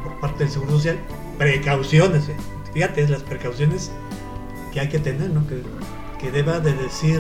[0.04, 1.00] por parte del Seguro Social.
[1.38, 2.36] Precauciones, eh.
[2.74, 3.92] fíjate, las precauciones
[4.72, 5.64] que hay que tener, que,
[6.20, 7.20] que deba de decir,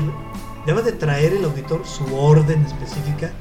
[0.65, 3.31] deba de traer el auditor su orden específica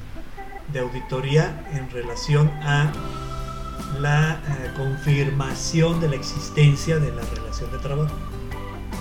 [0.72, 2.92] de auditoría en relación a
[4.01, 8.15] la eh, confirmación de la existencia de la relación de trabajo.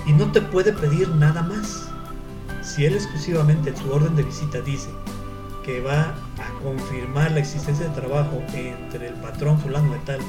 [0.05, 1.89] Y no te puede pedir nada más
[2.61, 4.89] si él exclusivamente en su orden de visita dice
[5.63, 10.19] que va a confirmar la existencia de trabajo entre el patrón fulano de tal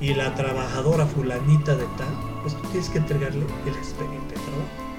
[0.00, 2.08] y la trabajadora fulanita de tal,
[2.42, 4.90] pues tú tienes que entregarle el expediente de trabajo.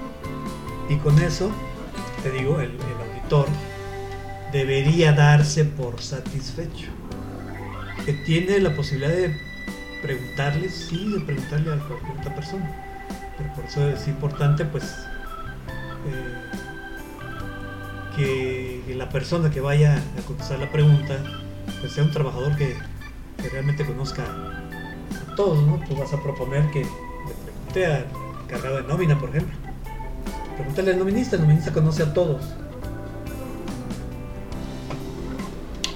[0.88, 1.50] Y con eso,
[2.22, 2.78] te digo, el,
[3.10, 3.46] auditor
[4.52, 6.88] debería darse por satisfecho.
[8.04, 9.36] Que tiene la posibilidad de
[10.02, 12.70] preguntarle, sí, de preguntarle a cualquier otra persona.
[13.38, 14.84] Pero por eso es importante, pues,
[16.06, 16.42] eh,
[18.16, 21.18] que la persona que vaya a contestar la pregunta
[21.80, 22.76] pues sea un trabajador que,
[23.50, 25.80] realmente conozca a todos, ¿no?
[25.88, 28.06] Tú vas a proponer que le pregunte al
[28.44, 29.56] encargado de nómina, por ejemplo.
[30.56, 32.40] Pregúntale al nominista, el nominista conoce a todos.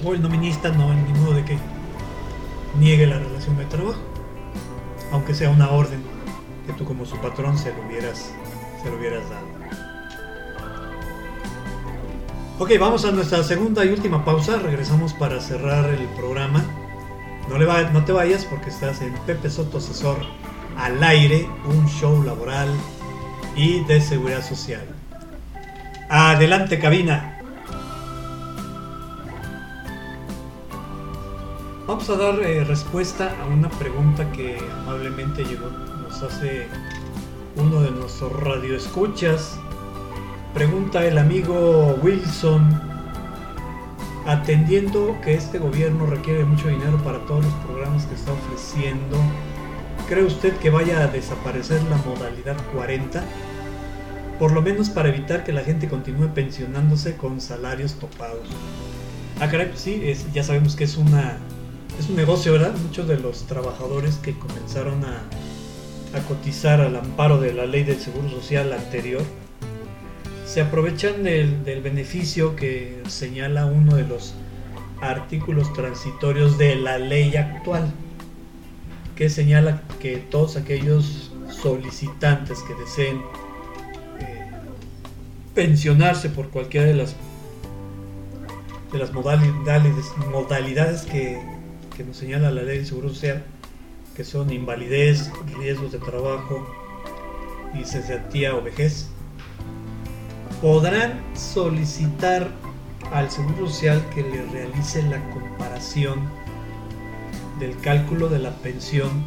[0.03, 1.57] O el nominista no en ningún modo de que
[2.79, 3.99] niegue la relación de trabajo,
[5.11, 6.01] aunque sea una orden
[6.65, 8.31] que tú como su patrón se lo hubieras,
[8.83, 9.47] se lo hubieras dado.
[12.59, 14.57] Ok, vamos a nuestra segunda y última pausa.
[14.57, 16.65] Regresamos para cerrar el programa.
[17.47, 20.17] No, le no te vayas porque estás en Pepe Soto Asesor
[20.75, 22.69] al aire, un show laboral
[23.55, 24.85] y de seguridad social.
[26.09, 27.36] Adelante, cabina.
[31.97, 35.71] Vamos a dar eh, respuesta a una pregunta que amablemente llegó,
[36.03, 36.67] nos hace
[37.55, 39.57] uno de nuestros radioescuchas
[40.53, 42.79] Pregunta el amigo Wilson,
[44.27, 49.17] atendiendo que este gobierno requiere mucho dinero para todos los programas que está ofreciendo,
[50.07, 53.23] ¿cree usted que vaya a desaparecer la modalidad 40?
[54.37, 58.47] Por lo menos para evitar que la gente continúe pensionándose con salarios topados.
[59.39, 61.39] Ah, caray, pues sí, ya sabemos que es una
[61.99, 62.75] es un negocio, ¿verdad?
[62.77, 65.23] Muchos de los trabajadores que comenzaron a,
[66.27, 69.21] cotizar al amparo de la ley del Seguro Social anterior,
[70.45, 74.33] se aprovechan del, del beneficio que señala uno de los
[74.99, 77.91] artículos transitorios de la ley actual,
[79.15, 83.21] que señala que todos aquellos solicitantes que deseen
[84.19, 84.47] eh,
[85.53, 87.15] pensionarse por cualquiera de las
[88.91, 91.37] de las modalidades, modalidades que,
[91.97, 93.43] que nos señala la ley de seguro social,
[94.15, 96.65] que son invalidez, riesgos de trabajo
[97.85, 99.07] cesantía o vejez,
[100.61, 102.49] podrán solicitar
[103.13, 106.29] al Seguro Social que le realice la comparación
[107.59, 109.23] del cálculo de la pensión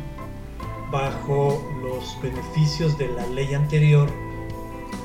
[0.91, 4.11] bajo los beneficios de la ley anterior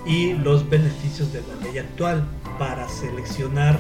[0.05, 2.27] y los beneficios de la ley actual
[2.59, 3.79] para seleccionar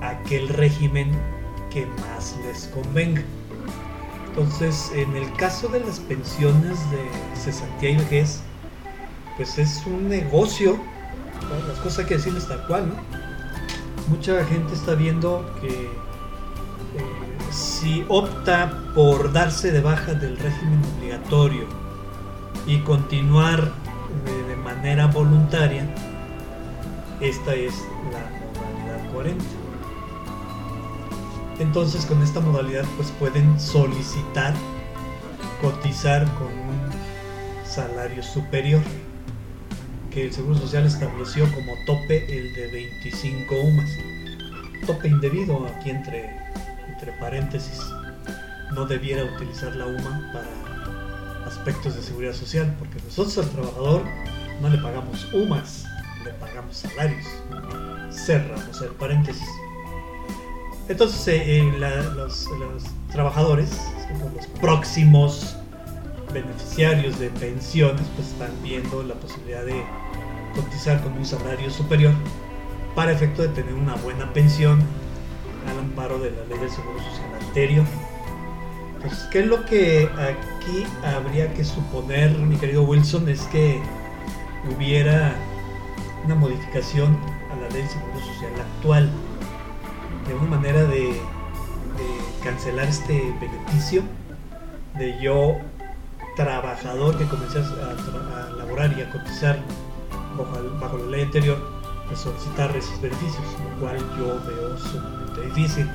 [0.00, 1.10] aquel régimen
[1.70, 3.22] que más les convenga.
[4.28, 8.42] Entonces, en el caso de las pensiones de cesantía y vejez,
[9.36, 10.78] pues es un negocio,
[11.66, 13.20] las cosas hay que decirles tal cual, ¿no?
[14.10, 15.90] mucha gente está viendo que eh,
[17.50, 21.64] si opta por darse de baja del régimen obligatorio
[22.66, 23.72] y continuar
[24.24, 25.84] de, manera voluntaria,
[27.20, 27.74] esta es
[28.12, 29.59] la modalidad 40.
[31.60, 34.54] Entonces con esta modalidad pues pueden solicitar
[35.60, 36.90] cotizar con un
[37.64, 38.80] salario superior
[40.10, 43.90] que el Seguro Social estableció como tope el de 25 UMAS.
[44.86, 46.34] Tope indebido aquí entre,
[46.88, 47.78] entre paréntesis.
[48.72, 54.02] No debiera utilizar la UMA para aspectos de seguridad social, porque nosotros al trabajador
[54.62, 55.84] no le pagamos UMAS,
[56.24, 57.26] le pagamos salarios.
[58.10, 59.46] Cerramos el paréntesis.
[60.90, 62.82] Entonces eh, eh, los, los,
[63.12, 63.70] trabajadores,
[64.34, 65.56] los próximos
[66.34, 69.84] beneficiarios de pensiones pues están viendo la posibilidad de
[70.52, 72.12] cotizar con un salario superior
[72.96, 74.82] para efecto de tener una buena pensión
[75.68, 77.84] al amparo de la ley del seguro social anterior.
[79.00, 83.28] Pues, ¿qué es lo que aquí habría que suponer, mi querido Wilson?
[83.28, 83.80] Es que
[84.74, 85.36] hubiera
[86.24, 87.16] una modificación
[87.52, 89.08] a la ley del seguro social actual,
[90.30, 91.20] de una manera de,
[92.44, 94.02] cancelar este beneficio
[94.96, 95.56] de yo
[96.36, 99.58] trabajador que comencé a, laborar y a cotizar
[100.80, 101.58] bajo, la ley anterior,
[102.08, 105.90] de solicitar esos beneficios, lo cual yo veo sumamente difícil.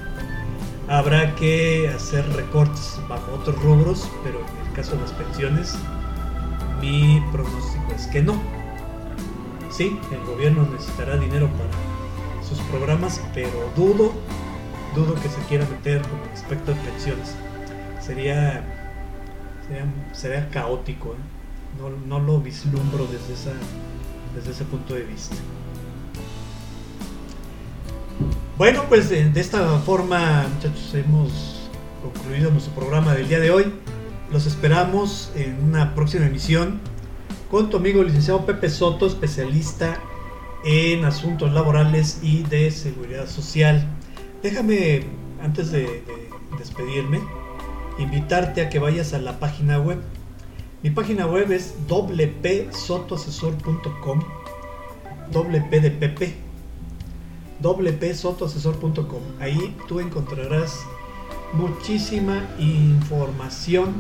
[0.87, 5.75] Habrá que hacer recortes bajo otros rubros, pero en el caso de las pensiones,
[6.81, 8.39] mi pronóstico es que no.
[9.71, 11.95] Sí, el gobierno necesitará dinero para
[12.47, 14.13] sus programas, pero dudo,
[14.95, 17.35] dudo que se quiera meter con respecto a pensiones.
[17.99, 18.63] Sería
[20.13, 21.13] sería, caótico.
[21.13, 21.79] ¿eh?
[21.79, 25.35] No, no, lo vislumbro desde, ese punto de vista.
[28.57, 31.69] Bueno, pues de, esta forma, muchachos, hemos
[32.01, 33.73] concluido nuestro programa del día de hoy.
[34.31, 36.79] Los esperamos en una próxima emisión
[37.51, 39.99] con tu amigo licenciado Pepe Soto, especialista
[40.63, 43.87] en asuntos laborales y de seguridad social.
[44.45, 45.01] Déjame,
[45.41, 46.03] antes de
[46.59, 47.19] despedirme,
[47.97, 49.97] invitarte a que vayas a la página web.
[50.83, 54.19] Mi página web es wpsotoasesor.com,
[55.31, 56.35] wp de pp,
[57.59, 59.21] wpsotoasesor.com.
[59.39, 60.77] Ahí tú encontrarás
[61.53, 63.95] muchísima información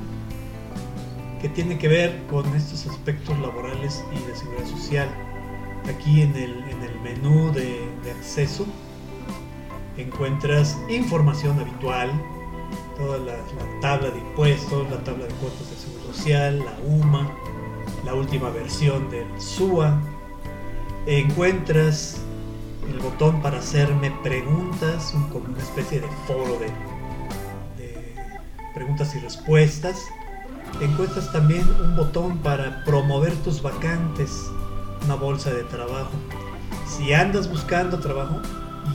[1.41, 5.09] que tiene que ver con estos aspectos laborales y de seguridad social.
[5.89, 8.67] Aquí en el, en el menú de, de acceso
[9.97, 12.11] encuentras información habitual,
[12.97, 13.35] toda la,
[13.81, 17.29] tabla de impuestos, la tabla de cuotas de seguro social, la UMA,
[18.03, 19.99] la última versión del SUA.
[21.05, 22.21] Encuentras
[22.89, 26.67] el botón para hacerme preguntas, como una especie de foro de,
[27.83, 28.15] de
[28.73, 30.03] preguntas y respuestas.
[30.81, 34.51] Encuentras también un botón para promover tus vacantes,
[35.05, 36.11] una bolsa de trabajo.
[36.85, 38.41] Si andas buscando trabajo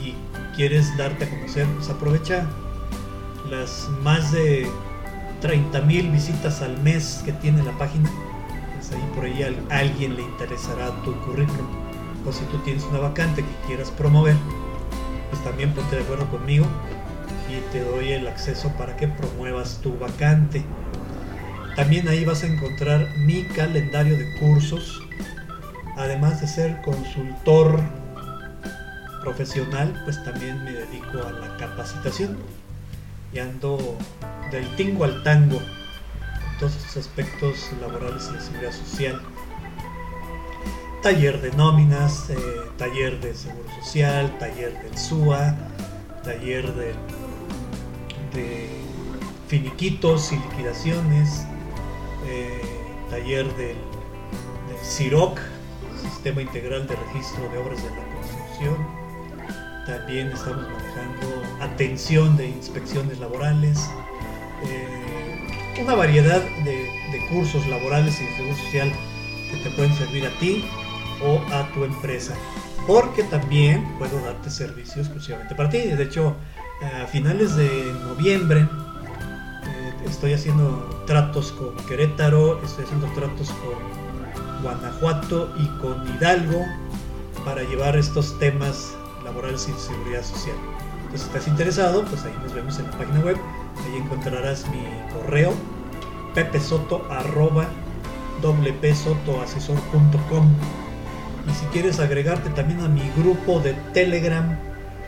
[0.02, 0.14] y
[0.56, 2.46] quieres darte a conocer, pues aprovecha
[3.50, 4.66] las más de
[5.40, 8.10] 30 mil visitas al mes que tiene la página,
[8.74, 11.66] pues ahí por ahí a alguien le interesará tu currículum.
[12.26, 14.36] O si tú tienes una vacante que quieras promover,
[15.30, 16.66] pues también ponte de acuerdo conmigo
[17.48, 20.62] y te doy el acceso para que promuevas tu vacante.
[21.76, 25.00] También ahí vas a encontrar mi calendario de cursos.
[25.96, 27.80] Además de ser consultor
[29.20, 32.38] profesional, pues también me dedico a la capacitación
[33.32, 33.96] y ando
[34.50, 35.60] del tingo al tango
[36.58, 39.22] todos estos aspectos laborales y de seguridad social.
[41.02, 42.36] taller de nóminas, eh,
[42.76, 45.56] taller de seguro social, taller del SUA,
[46.22, 46.92] taller de,
[48.34, 48.68] de
[49.48, 51.46] finiquitos y liquidaciones,
[52.26, 52.60] eh,
[53.08, 53.76] taller del,
[54.68, 55.40] del CIROC,
[56.02, 58.99] Sistema Integral de Registro de Obras de la Construcción.
[59.86, 63.78] También estamos manejando atención de inspecciones laborales,
[64.64, 66.88] eh, una variedad de,
[67.30, 68.92] cursos laborales y de seguro social
[69.50, 70.64] que te pueden servir a ti
[71.24, 72.34] o a tu empresa.
[72.86, 75.78] Porque también puedo darte servicios exclusivamente para ti.
[75.78, 76.36] De hecho,
[76.82, 85.54] a finales de noviembre eh, estoy haciendo tratos con Querétaro, estoy haciendo tratos con Guanajuato
[85.58, 86.64] y con Hidalgo
[87.44, 88.94] para llevar estos temas
[89.30, 90.56] laborales y seguridad social.
[91.04, 93.36] Entonces, si estás interesado, pues ahí nos vemos en la página web.
[93.84, 95.52] Ahí encontrarás mi correo
[96.34, 97.68] pepesoto arroba
[98.42, 100.48] wpsotoasesor.com
[101.48, 104.58] y si quieres agregarte también a mi grupo de Telegram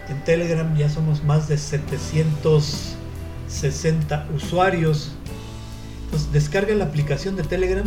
[0.08, 5.12] en Telegram ya somos más de 760 usuarios
[6.04, 7.84] entonces descarga la aplicación de Telegram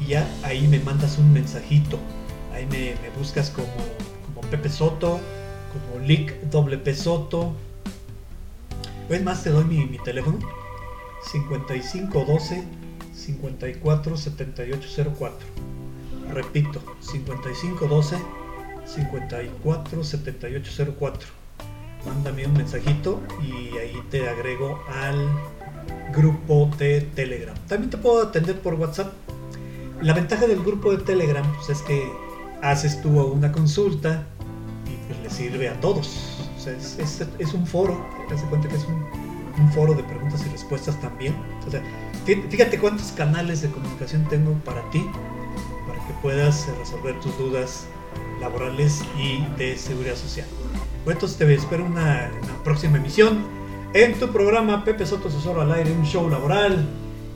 [0.00, 1.98] y ya ahí me mandas un mensajito
[2.52, 3.66] ahí me, buscas como
[4.50, 5.18] Pepe Soto
[5.78, 7.54] como Lick WP Soto
[9.08, 10.38] es más te doy mi, mi teléfono
[11.30, 12.64] 5512
[13.14, 15.46] 547804.
[16.32, 18.16] Repito, 5512
[18.84, 21.28] 547804.
[22.04, 25.30] Mándame un mensajito y ahí te agrego al
[26.12, 27.56] grupo de Telegram.
[27.68, 29.12] También te puedo atender por WhatsApp.
[30.02, 32.08] La ventaja del grupo de Telegram pues, es que
[32.60, 34.26] haces tú una consulta
[35.30, 36.38] sirve a todos.
[36.66, 41.34] Es, un foro, te cuenta que es un, foro de preguntas y respuestas también.
[41.66, 45.04] O fíjate cuántos canales de comunicación tengo para ti,
[45.86, 47.86] para que puedas resolver tus dudas
[48.40, 50.46] laborales y de seguridad social.
[51.04, 53.44] Bueno, entonces te espero una, una próxima emisión
[53.94, 56.86] en tu programa Pepe Soto Asesor al aire, un show laboral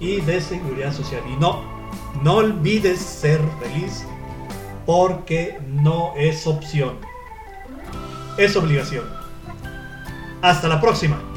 [0.01, 1.23] y de seguridad social.
[1.33, 1.63] Y no,
[2.23, 4.05] no olvides ser feliz
[4.87, 6.97] porque no es opción,
[8.45, 9.05] es obligación.
[10.43, 11.30] Hasta la próxima.